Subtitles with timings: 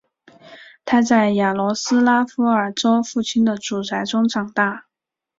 [0.83, 4.87] 他在雅罗斯拉夫尔州父亲的祖宅中长大。